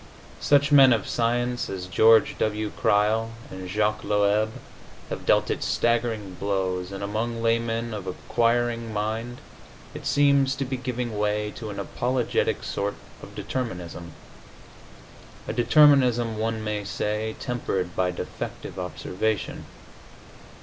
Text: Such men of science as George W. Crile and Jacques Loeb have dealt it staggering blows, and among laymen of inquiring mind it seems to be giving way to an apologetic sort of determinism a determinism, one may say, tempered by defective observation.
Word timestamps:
Such 0.39 0.71
men 0.71 0.93
of 0.93 1.07
science 1.07 1.69
as 1.69 1.85
George 1.85 2.35
W. 2.39 2.71
Crile 2.75 3.29
and 3.51 3.69
Jacques 3.69 4.03
Loeb 4.03 4.51
have 5.11 5.27
dealt 5.27 5.51
it 5.51 5.61
staggering 5.61 6.33
blows, 6.39 6.91
and 6.91 7.03
among 7.03 7.43
laymen 7.43 7.93
of 7.93 8.07
inquiring 8.07 8.91
mind 8.91 9.41
it 9.93 10.07
seems 10.07 10.55
to 10.55 10.65
be 10.65 10.75
giving 10.75 11.19
way 11.19 11.51
to 11.51 11.69
an 11.69 11.79
apologetic 11.79 12.63
sort 12.63 12.95
of 13.21 13.35
determinism 13.35 14.13
a 15.47 15.53
determinism, 15.53 16.39
one 16.39 16.63
may 16.63 16.83
say, 16.83 17.35
tempered 17.39 17.95
by 17.95 18.09
defective 18.09 18.79
observation. 18.79 19.65